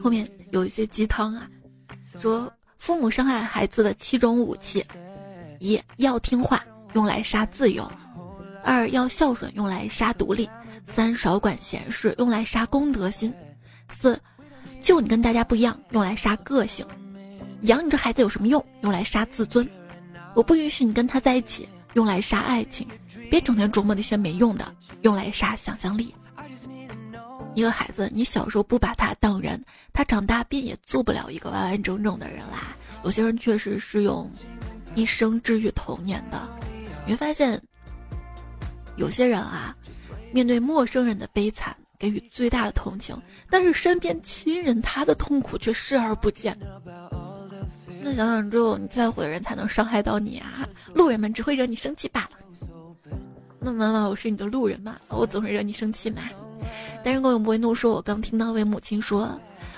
[0.02, 1.46] 后面有一些鸡汤啊，
[2.18, 4.82] 说父母伤害孩子的七种武器：
[5.60, 7.84] 一要听话，用来杀自由；
[8.64, 10.48] 二要孝顺，用来杀独立；
[10.86, 13.30] 三少管闲事，用来杀公德心。
[13.88, 14.20] 四，
[14.82, 16.86] 就你跟大家不一样，用来杀个性；
[17.62, 18.64] 养你这孩子有什么用？
[18.82, 19.68] 用来杀自尊。
[20.34, 22.86] 我不允许你跟他在一起，用来杀爱情。
[23.30, 26.14] 别整天琢磨那些没用的，用来杀想象力。
[27.54, 32.76] 一个孩子，你小时候不把他当人，他长大便也做不了一个完完整整的人啦。
[33.02, 34.30] 有些人确实是用
[34.94, 36.48] 一生治愈童年的。
[37.06, 37.60] 你会发现，
[38.96, 39.74] 有些人啊。
[40.32, 43.16] 面对陌生人的悲惨，给予最大的同情，
[43.50, 46.56] 但是身边亲人他的痛苦却视而不见。
[48.02, 50.68] 那想想之后，你在乎的人才能伤害到你啊！
[50.94, 52.30] 路人们只会惹你生气罢了。
[53.58, 56.22] 那妈妈，我是你的路人嘛，我总会惹你生气嘛。
[57.04, 57.94] 但是我永不会怒说。
[57.94, 59.36] 我刚听到位母亲说，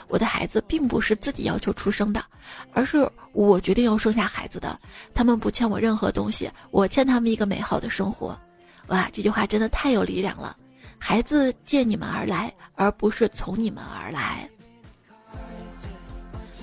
[0.08, 2.22] 我的孩子并不是自己要求出生的，
[2.74, 4.78] 而是我决定要生下孩子的。
[5.14, 8.38] 他们不欠我任何东西，我欠他们一个美好的生活。
[8.88, 10.54] 哇，这句话真的太有力量了！
[10.98, 14.48] 孩子借你们而来，而不是从你们而来。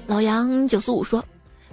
[0.05, 1.23] 老杨九四五说。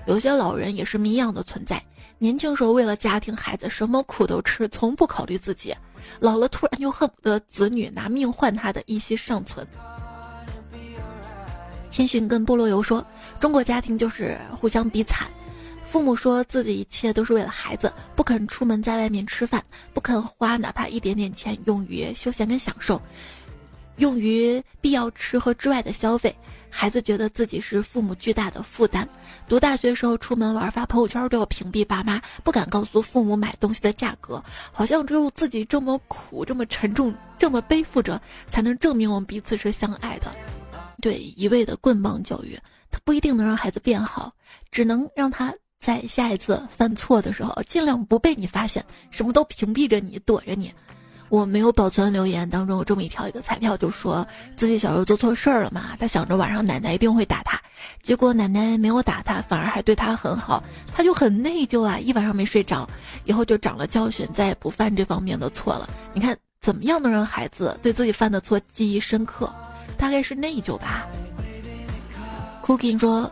[0.07, 1.81] 有些老人也是谜一样的存在，
[2.19, 5.73] 年轻时候为了家庭孩子什么苦都吃，从不考虑自己；
[6.19, 9.65] 老了突然就恨不得子女拿命换他的一息尚存。
[11.89, 13.07] 千寻跟菠萝油说
[13.39, 15.29] ：“中国家庭就是互相比惨，
[15.93, 22.99] 父母说自己一切都是为了孩子，不肯出门在外面吃饭，不肯花哪怕一点点钱用于休闲跟享受。”
[23.99, 26.35] 用于必要吃喝之外的消费，
[26.71, 29.07] 孩子觉得自己是父母巨大的负担。
[29.47, 40.33] 读大学时候出门玩发朋友圈都要屏蔽爸妈，不敢告诉父母买东西的价格，好像只有自己这么苦、这么沉重、这么背负着，才能证明我们彼此是相爱的。
[41.03, 42.59] 对，一味的棍棒教育，
[42.91, 44.33] 它不一定能让孩子变好，
[44.71, 50.73] 只能让他在下一次犯错的时候尽量不被你发现，什么都屏蔽着你，躲着你。
[51.29, 54.25] 我没有保存留言，当中有这么一条一个彩票，就说
[54.57, 57.61] 自己小时候做错事儿了嘛，他想着晚上奶奶一定会打他，
[58.01, 60.63] 结果奶奶没有打他，反而还对他很好，
[60.95, 62.89] 他就很内疚啊，一晚上没睡着，
[63.25, 65.91] 以后就长了教训，再也不犯这方面的错了。
[66.13, 69.53] 你看怎么样能让孩子对自己犯的错记忆深刻？
[69.99, 71.09] 大概是内疚吧。
[72.65, 73.29] Cookie 说：“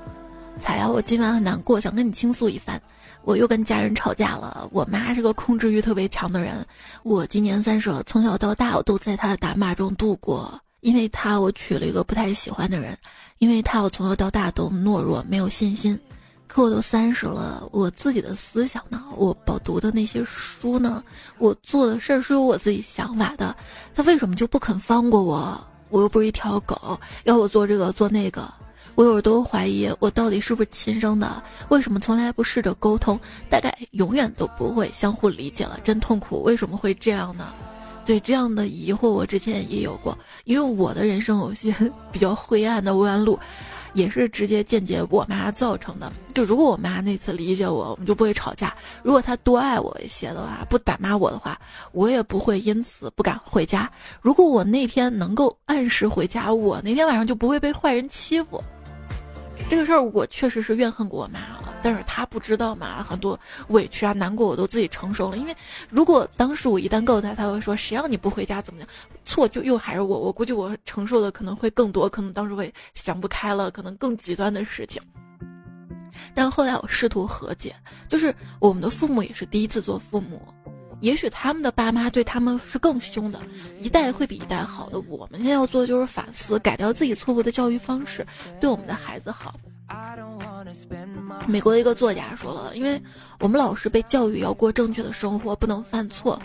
[0.61, 2.81] 彩呀，我今晚很难过，想跟你倾诉一番。”
[3.23, 4.66] 我又跟家人吵架了。
[4.73, 6.64] 我妈是个控制欲特别强的人。
[7.03, 10.59] 我今年三十了，从小到大我都在她的打骂中度过。
[10.81, 12.96] 因为她，我娶了一个不太喜欢的人。
[13.37, 15.99] 因为她，我从小到大都懦弱，没有信心。
[16.46, 19.05] 可我都三十了，我自己的思想呢？
[19.16, 21.05] 我饱读的那些书呢？
[21.37, 23.55] 我做的事儿是有我自己想法的。
[23.94, 25.62] 他为什么就不肯放过我？
[25.90, 28.51] 我又不是一条狗，要我做这个做那个。
[28.94, 31.42] 我有时都怀疑我到底是不是亲生的？
[31.68, 33.18] 为什么从来不试着沟通？
[33.48, 36.42] 大概永远都不会相互理解了，真痛苦！
[36.42, 37.48] 为什么会这样呢？
[38.05, 41.72] 对这样的疑惑，我之前也有过，因为我的人生有些
[42.11, 43.38] 比较灰暗的弯路，
[43.92, 46.11] 也是直接间接我妈造成的。
[46.35, 48.68] 就如果我妈那次理解我，我们就不会吵架；
[49.05, 51.61] 如果她多爱我一些的话，不打骂我的话，
[51.92, 53.88] 我也不会因此不敢回家。
[54.20, 58.61] 如果我那天能够按时回家，我那天晚上就不会被坏人欺负。
[59.68, 65.37] 这个事儿我确实是怨恨过我妈了，但是她不知道嘛，很多委屈啊、难过我都自己承受了。
[65.37, 65.55] 因为
[65.88, 68.88] 如果当时我一旦告诉她，她会说谁让你不回家怎么样，
[69.25, 70.18] 错就又还是我。
[70.18, 75.01] 我估计我承受的可能会更多，可能当时会想不开了，可能更极端的事情。
[76.35, 77.75] 但后来我试图和解，
[78.09, 80.42] 就是我们的父母也是第一次做父母。
[81.01, 83.41] 也许他们的爸妈对他们是更凶的，
[83.81, 85.01] 一代会比一代好的。
[85.09, 88.27] 我们现在要做的就是反思，改掉自己错误的教育方式，
[88.61, 89.55] 对我们的孩子好。
[91.49, 93.01] 美国的一个作家说了，因为
[93.41, 96.41] 我们老是被教育要过正确的生活，不能犯错。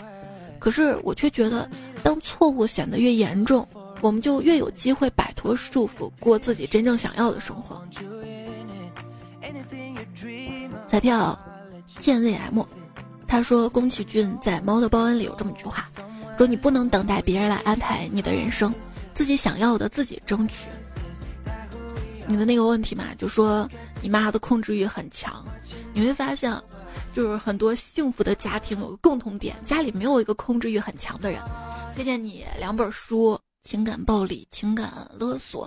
[0.58, 1.70] 可是我却觉得，
[2.02, 3.68] 当错误显得越严重，
[4.00, 7.80] 我们就越有机会摆脱束缚，过自己真正想要的生活。
[10.88, 11.38] 彩票，
[12.00, 12.64] 见 ZM。
[13.28, 15.86] 他说：“宫崎骏在《猫的报恩》里有这么一句话，
[16.38, 18.72] 说你不能等待别人来安排你的人生，
[19.14, 20.70] 自己想要的自己争取。”
[22.28, 23.68] 你的那个问题嘛，就说
[24.00, 25.44] 你妈的控制欲很强，
[25.92, 26.60] 你会发现，
[27.14, 31.40] 就是很多幸福的家庭有个共同点，家里没有一个控制欲很强的人。
[31.94, 33.34] 推荐你两本书，
[33.68, 35.66] 《情感暴力》《情感勒索》。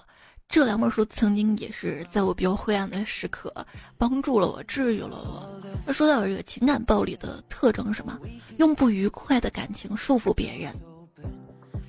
[0.50, 3.54] 这两本书曾经也是在我比较灰暗的时刻
[4.00, 5.48] 帮助了我，治愈了我。
[5.86, 8.20] 那说到这个情感暴力的特征是什么？
[8.58, 10.74] 用不愉快的感情束缚别人，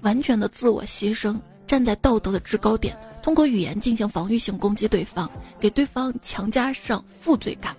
[0.03, 7.75] 完全的自我牺牲，站在道德的制高点，通过语言进行防御性攻击对方，给对方强加上负罪感。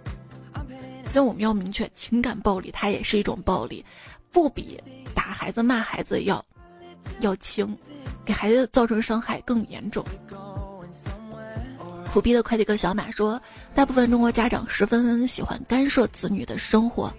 [1.12, 3.86] 所以我们要明确，情感暴力它也是一种暴力，
[4.32, 4.82] 不比
[5.14, 6.44] 打孩子、骂孩子要
[7.20, 7.78] 要轻，
[8.26, 10.04] 给孩子造成伤害更严重。
[12.12, 13.42] 苦逼的快递哥小马说
[13.74, 17.10] ：“大部分中国家长十分喜欢干涉子女的生活，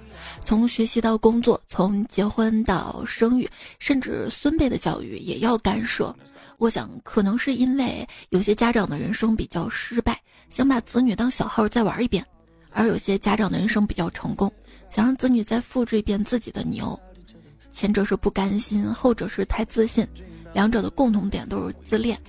[0.45, 6.15] 从学习到工作，从结婚到生育，甚至孙辈的教育也要干涉。
[6.59, 12.23] 我想，可能是因为有些家长的人生比较失败，想把子女当小号再玩一遍；
[12.71, 14.53] 而有些家长的人生比较成功，
[14.91, 17.01] 想让子女再复制一遍自己的牛。
[17.73, 20.07] 前者是不甘心，后者是太自信，
[20.53, 22.21] 两者的共同点都是自恋。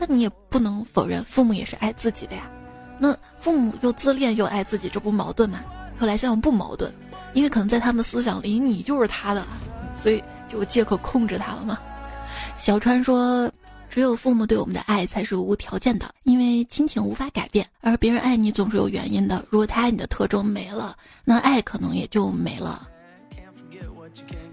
[0.00, 2.50] 那你也不能否认，父母也是爱自己的呀。
[2.98, 5.60] 那父母又自恋又爱自己，这不矛盾吗？
[5.98, 6.90] 后来想想不矛盾，
[7.34, 9.46] 因为可能在他们的思想里，你就是他的，
[9.94, 11.78] 所以就借口控制他了嘛。
[12.58, 13.48] 小川说。
[13.92, 19.44] 只有父母对我们的爱才是无条件的，因为亲情无法改变，而别人爱你总是有原因的。
[19.50, 22.86] 如果他爱你的特征没了，那爱可能也就没了。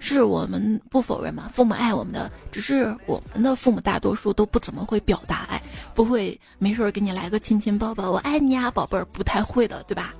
[0.08, 1.50] 是我们不否认嘛？
[1.52, 5.60] 父母爱我们的，只是我们的父母大多数都不怎么会表达爱，
[5.94, 10.14] 不会没事儿给你来个亲亲抱抱，我爱你啊，宝贝儿，不太会的，对吧？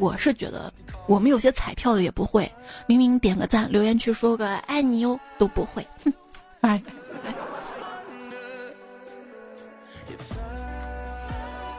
[0.00, 0.72] 我是觉得
[1.06, 2.50] 我们有些彩票的也不会，
[2.86, 6.12] 明明点个赞，留言区说个爱你哟都不会，哼，
[6.62, 6.82] 哎。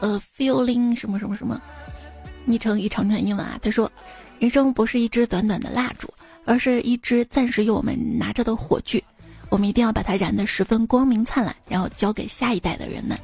[0.00, 1.60] 呃，feeling 什么什么什么，
[2.46, 3.58] 昵称一长串英文啊。
[3.60, 3.90] 他说，
[4.38, 6.08] 人生不是一支短短的蜡烛，
[6.50, 9.00] 而是一支暂时由我们拿着的火炬，
[9.50, 13.16] 我们一定要把它燃得十分光明灿烂，然后交给下一代的人们。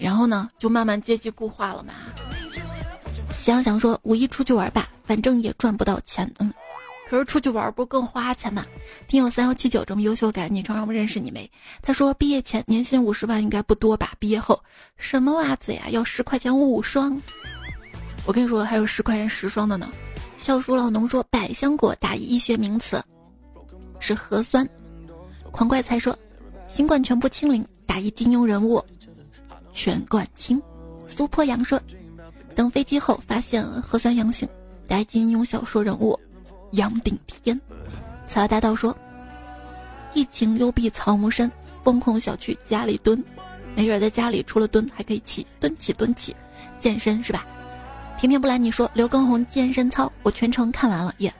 [0.00, 1.94] 然后呢，就慢慢阶级固化了嘛。
[3.38, 6.52] 想想说，五一出去玩吧，反正也赚不到钱，嗯。
[7.08, 8.66] 可是出去玩不更花钱吗？
[9.06, 11.48] 听友三幺七九这么优秀，感你成让我认识你没？
[11.80, 14.14] 他说毕业前年薪五十万应该不多吧？
[14.18, 14.60] 毕业后
[14.96, 15.84] 什么袜子呀？
[15.90, 17.22] 要十块钱五双？
[18.26, 19.88] 我跟你说还有十块钱十双的呢。
[20.44, 23.02] 笑书老农说百香果打一医学名词
[23.98, 24.68] 是核酸。
[25.50, 26.14] 狂怪才说
[26.68, 28.84] 新冠全部清零，打一金庸人物
[29.72, 30.60] 全冠清。
[31.06, 31.80] 苏坡阳说
[32.54, 34.46] 等飞机后发现核酸阳性，
[34.86, 36.20] 打金庸小说人物。
[36.72, 37.58] 杨顶天，
[38.28, 38.94] 曹大道说
[40.12, 41.50] ：“疫情幽闭草木深，
[41.82, 43.24] 风控小区家里蹲，
[43.74, 46.36] 没准在家里除了蹲还可以起蹲起蹲起，
[46.78, 47.46] 健身是吧？”
[48.18, 51.32] 甜甜不来，你说刘畊宏健身操，我全程看完了耶。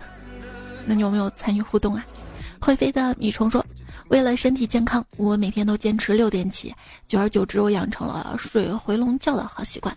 [0.87, 2.05] 那你有没有参与互动啊？
[2.61, 3.65] 会飞的米虫说
[4.09, 6.75] ：“为了身体健康，我每天都坚持六点起，
[7.09, 9.97] 久而久之，我养成了睡回笼觉的好习惯。”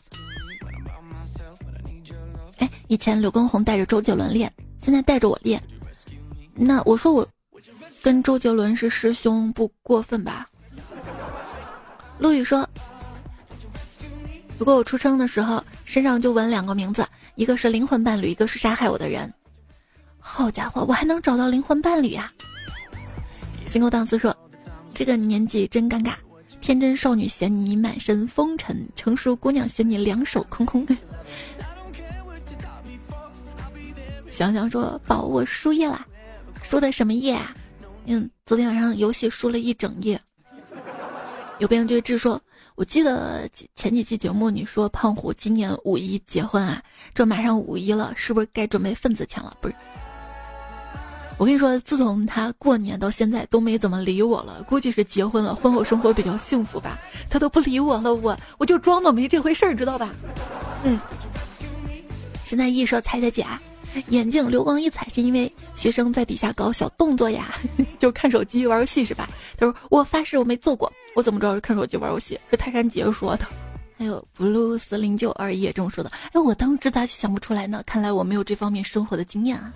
[2.57, 4.51] 哎，以前刘畊宏带着周杰伦练。
[4.81, 5.61] 现在带着我练，
[6.53, 7.27] 那我说我
[8.01, 10.45] 跟周杰伦是师兄，不过分吧？
[12.19, 12.65] 陆羽说
[14.57, 19.33] ：“如果我出生的时候身上就纹两个名字，一个是灵魂伴侣，一个是杀害我的人。
[20.19, 22.29] 好家伙，我还能找到灵魂伴侣呀！”
[23.71, 24.35] 金钩荡丝说
[24.93, 26.15] ：“这个年纪真尴尬，
[26.59, 30.85] 天真少女嫌你满身风尘，成熟姑娘嫌你两手空空。”
[34.29, 36.05] 想想说，宝，我输液啦，
[36.61, 37.55] 输的什么液啊？
[38.07, 40.19] 嗯，昨天晚上游戏输了一整夜。
[41.59, 42.39] 有病就治说，
[42.75, 46.83] 我记得前几期节目你说胖虎今年五一结婚啊，
[47.15, 49.57] 这马上五一了，是不是该准备份子钱了？
[49.59, 49.73] 不是，
[51.39, 56.99] 我跟你说，自从他过年到现在都没怎么理我了，估计是结婚了，婚后生活比较幸福吧。
[57.27, 60.11] 他都不理我了，我我就装作没这回事儿，知道吧？
[60.83, 60.99] 嗯，
[62.45, 63.59] 现在一说猜猜假。
[64.09, 67.55] 眼镜流光溢彩是因为学生在底下搞小动作呀，
[67.99, 69.27] 就看手机玩游戏是吧？
[69.57, 72.39] 他说我发誓我没做过，我怎么知道是看手机玩游戏？
[72.49, 73.45] 是泰山杰说的。
[73.97, 76.11] 还有 blue 四零九二也这么说的。
[76.31, 77.81] 哎，我当时咋想不出来呢？
[77.85, 79.73] 看来我没有这方面生活的经验啊。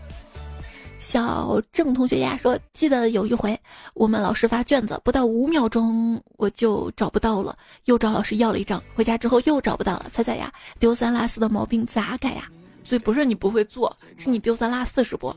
[1.00, 3.60] 小郑同学呀说，记得有一回
[3.96, 10.06] 我们老师发卷子，不到五秒钟我就找不到了，又找老师要了一张，回家之后又找不到了。
[10.14, 12.48] 猜猜呀，丢三落四的毛病咋改呀？
[12.84, 15.28] 所以不是你不会做，是你丢三落四是不？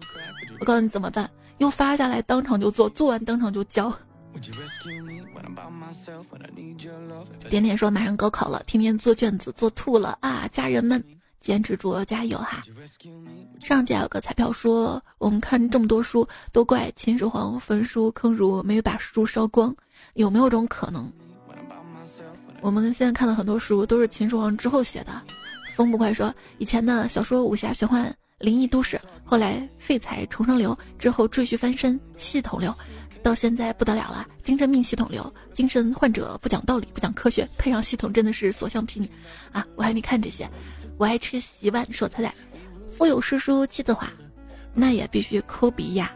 [0.60, 3.92] 我告诉你怎么办，又发下来当场就做，做完当场就交。
[7.48, 10.48] 点点说马上高考了，天天做卷子做吐了啊！
[10.50, 11.02] 家人们
[11.40, 12.60] 坚持住，加油哈！
[13.60, 19.74] 上届有个彩票说，我们看这么多书，都怪秦始皇焚书坑儒，没有把书烧光，
[20.14, 21.08] 有没有种可能？
[22.60, 25.12] 我们现在看的很多书都是秦始皇之后写的。
[25.74, 32.72] 风不快说，以前的小说武侠玄幻灵异都市，后来废材重生流，之后赘婿翻身系统流，
[33.22, 39.08] 到现在不得了了，精神病系统流，精神患者不讲道理不讲科学，配上系统真的是所向披靡
[39.50, 39.66] 啊！
[39.74, 40.48] 我还没看这些，
[40.96, 42.32] 我爱吃洗碗说彩彩，
[42.96, 44.08] 腹有诗书气自华，
[44.72, 46.12] 那也必须抠鼻呀。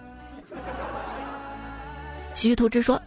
[2.34, 3.00] 徐图之说。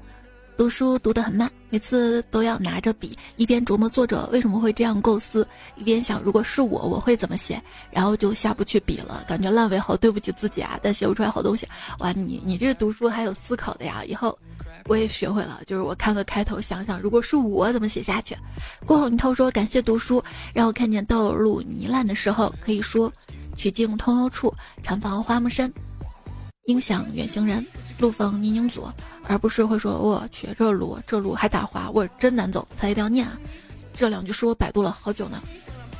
[0.61, 7.59] 读书读得很慢，每次都要拿着笔，一边琢磨作者为什么会这样构思，一边想如果是我，我会怎么写，
[7.89, 11.67] 然后就下不去笔了，感觉烂尾好对不起自己啊，但写不出来好东西。
[11.97, 14.37] 哇，你你这读书还有思考的呀，以后
[14.85, 18.37] 我也学会了，就是我看个开头，想想如果是我怎么写下去。
[18.85, 23.11] 郭宏涛说感谢读书，让我看见道路泥烂的时候，可以说
[23.55, 24.53] 曲径通幽处，
[24.83, 25.73] 禅房花木深。
[26.65, 27.65] 音响远行人，
[27.97, 28.87] 路逢泥泞阻，
[29.27, 33.37] 而不是会说我去这路这路还打滑，我真难走，才一定要念啊。
[33.93, 35.41] 这两句书我百度了好久呢。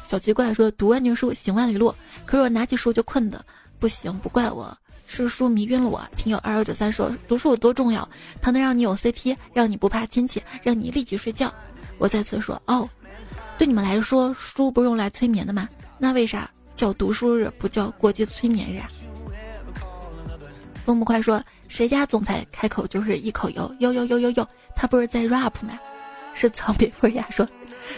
[0.04, 1.94] 小奇怪说读万卷书行万里路，
[2.26, 3.44] 可是我拿起书就困的
[3.80, 6.02] 不行，不怪我，是书迷晕了我。
[6.16, 8.08] 听友二幺九三说读书有多重要，
[8.42, 11.54] 它能让你有 CP，让你不怕亲戚，让你立即睡觉。
[11.98, 12.88] 我再次说哦，
[13.58, 15.68] 对你们来说书不是用来催眠的吗？
[15.98, 18.88] 那为啥叫读书日不叫过节催眠日啊？
[20.82, 25.80] 风不快说：“谁家总裁开口就是一口油，呦呦呦呦呦，他不是在 rap 吗？”
[26.34, 27.48] 是草莓风雅说：“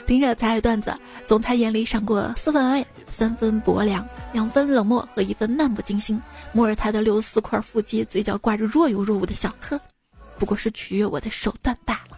[0.05, 0.93] 听着才爱段子，
[1.25, 6.21] 总裁眼里闪过四分爱，三分薄凉，两分冷漠和一分漫不经心。
[6.51, 9.79] 摸着他的六四块腹肌，嘴角挂着若有若无的笑，呵，
[10.37, 12.12] 不过是取悦我的手段罢了。”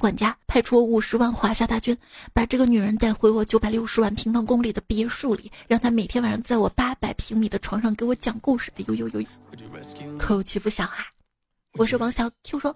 [0.00, 1.96] 管家派出五十万华夏大军，
[2.32, 8.72] 把这个女人带回我九百六十万平方公里的别墅里，让她每天晚上在我八百平米的床上给我讲故事。
[8.76, 9.22] 哎呦呦呦，
[10.18, 11.04] 可有欺负小孩！
[11.74, 12.74] 我是王小 Q 说，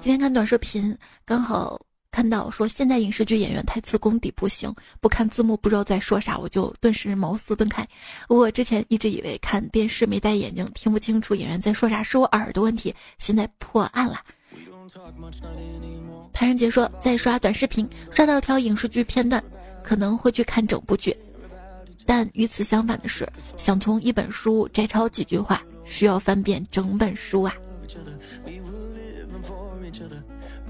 [0.00, 1.78] 今天看短视频，刚好
[2.10, 7.86] 看到说现在影视剧演员台词功底不行，不看字幕不知道在说啥，我就顿时茅塞顿开。
[8.28, 14.20] 我之前一直以为看电视没戴眼镜听不清楚演员在说啥是我耳朵问题，现在破案了。
[16.32, 19.42] 谭仁杰说，在刷短视频，刷到条影视剧片段，
[19.82, 21.16] 可能会去看整部剧。
[22.04, 23.26] 但与此相反的是，
[23.56, 27.54] 想从一本书摘抄几句话，需要翻遍整本书啊。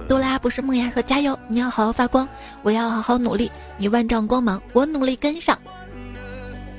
[0.08, 2.28] 多拉不是梦呀，说加油，你要好好发光，
[2.62, 5.58] 我要好好努力，你万丈光芒，我努力跟上。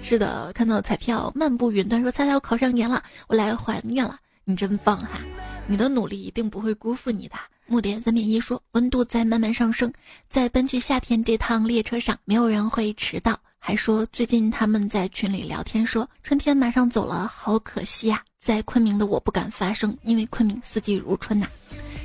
[0.02, 5.20] 是的，看到彩票漫步云端说，猜猜我考上研了，我来还愿了，你真棒哈，
[5.68, 7.36] 你的努力一定不会辜负你的。
[7.66, 9.92] 木点三点一说，温度在慢慢上升，
[10.30, 13.40] 在奔去夏天这趟列车上，没有人会迟到。
[13.58, 18.22] 还说最近他们在群里聊天，说春天马上走了，好可惜呀。
[18.42, 21.48] 在昆明的我不敢发声，因为昆明四季如春呐。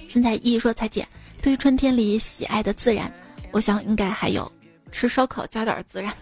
[0.09, 1.07] 身材一说彩姐，
[1.43, 3.13] 对于春天里喜爱的自然，
[3.51, 4.51] 我想应该还有
[4.93, 6.15] 吃烧烤加点孜然。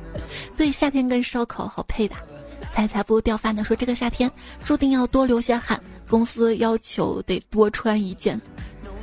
[0.56, 2.16] 对，夏天跟烧烤好配的。
[2.72, 4.30] 才才不掉饭的说，这个夏天
[4.64, 5.78] 注定要多流些汗，
[6.08, 8.40] 公司要求得多穿一件。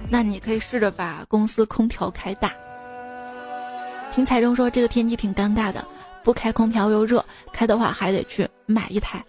[0.10, 2.51] 那你可以试着把公司空调开大。
[4.12, 5.84] 听彩中说这个天气挺尴尬的，
[6.24, 9.24] 不开空调又热，开的话还得去买一台。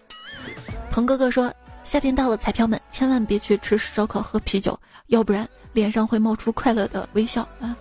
[0.91, 1.53] 鹏哥哥说
[1.83, 7.75] 夏天到了，彩票们千万别去吃烧烤喝啤酒，要不然脸上会冒出快乐的微笑啊！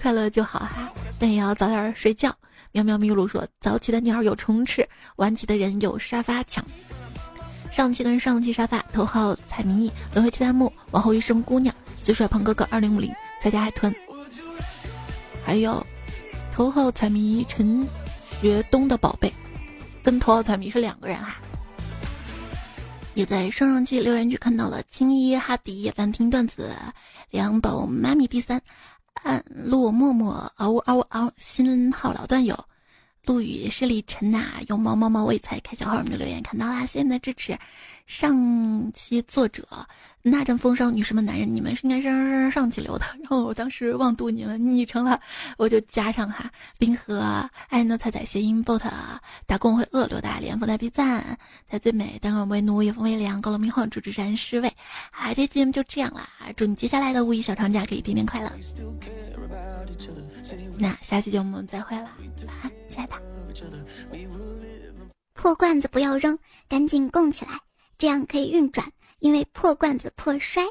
[0.00, 2.34] 快乐就好哈，但也要早点睡觉。
[2.72, 6.64] 喵喵咪露说早起的鸟有虫吃，晚起的人有沙发抢。
[7.70, 13.94] 上期跟上期沙发头号彩迷轮回七弹幕往后一生姑娘最帅鹏哥哥二零五零再加海豚，
[15.44, 15.84] 还有
[16.50, 17.86] 头号彩迷陈
[18.40, 19.32] 学东的宝贝，
[20.02, 21.36] 跟头号彩迷是两个人哈。
[23.14, 26.74] 也在上上期留言区看到了青衣哈迪兰亭段子，
[27.30, 28.60] 两宝妈咪第三，
[29.22, 32.58] 暗落默默嗷呜嗷呜嗷新号老段友。
[33.26, 37.58] 陆羽是李晨呐，用猫猫猫喂菜开小号，你的留言看到啦，谢谢你的支持。
[38.06, 39.68] 上期作者
[40.22, 45.20] 那阵风骚女士们男人，你们是应该是上上上期留的，然后我当时忘读你们昵称了，
[45.58, 46.50] 我就加上哈。
[46.78, 48.80] 冰河爱呢彩彩谐音 bot
[49.46, 51.38] 打工会饿刘大连风带 B 赞
[51.68, 54.72] 才最美，当然为奴也风微凉，高楼明晃主持山失位。
[55.10, 58.50] 啊，这节目就这样啦，祝你接下来的五一小长假可以天天快乐。
[60.78, 62.08] 那下期节目再会了，
[62.46, 62.77] 晚安。
[65.34, 67.60] 破罐子不要扔，赶紧供起来，
[67.96, 70.64] 这样可以运转，因为破罐子破摔。